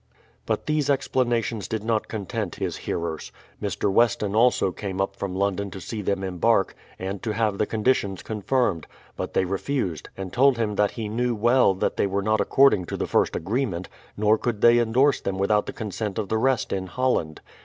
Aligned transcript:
But 0.47 0.65
these 0.65 0.89
explanations 0.89 1.67
did 1.67 1.83
not 1.83 2.07
content 2.07 2.55
his 2.55 2.75
hearers. 2.75 3.31
Mr. 3.61 3.91
Weston 3.91 4.33
also 4.35 4.71
came 4.71 4.99
up 4.99 5.15
from 5.15 5.35
London 5.35 5.69
to 5.69 5.79
see 5.79 6.01
them 6.01 6.23
embark, 6.23 6.73
and 6.97 7.21
to 7.21 7.33
have 7.35 7.59
the 7.59 7.67
conditions 7.67 8.23
confirmed; 8.23 8.87
but 9.15 9.35
they 9.35 9.45
refused, 9.45 10.09
and 10.17 10.33
told 10.33 10.57
him 10.57 10.73
that 10.75 10.89
he 10.97 11.07
knew 11.07 11.35
well 11.35 11.75
that 11.75 11.97
they 11.97 12.07
were 12.07 12.23
not 12.23 12.41
according 12.41 12.85
to 12.85 12.97
the 12.97 13.05
first 13.05 13.35
agreement, 13.35 13.89
nor 14.17 14.39
could 14.39 14.61
they 14.61 14.79
endorse 14.79 15.21
them 15.21 15.37
without 15.37 15.67
the 15.67 15.71
consent 15.71 16.17
of 16.17 16.29
the 16.29 16.39
rest 16.39 16.73
in 16.73 16.87
Holland. 16.87 17.39